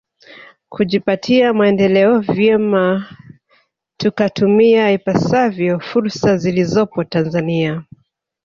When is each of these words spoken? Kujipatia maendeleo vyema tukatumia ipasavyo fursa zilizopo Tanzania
Kujipatia 0.69 1.53
maendeleo 1.53 2.19
vyema 2.19 3.05
tukatumia 3.97 4.91
ipasavyo 4.91 5.79
fursa 5.79 6.37
zilizopo 6.37 7.03
Tanzania 7.03 7.83